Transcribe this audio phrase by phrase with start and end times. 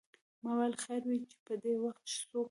[0.43, 2.39] ما ویل خیر وې چې پدې وخت څوک شو.